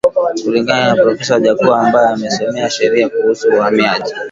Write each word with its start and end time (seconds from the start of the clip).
Kulingana 0.43 0.83
na 0.87 0.95
profesa 1.03 1.33
Wajackoya 1.33 1.77
ambaye 1.81 2.07
amesomea 2.13 2.69
sheria 2.69 3.09
kuhusu 3.09 3.49
uhamiaji 3.49 4.13